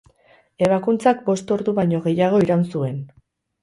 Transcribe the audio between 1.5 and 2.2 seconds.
ordu baino